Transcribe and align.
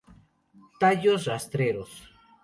Tallos 0.79 1.25
rastreros. 1.25 1.91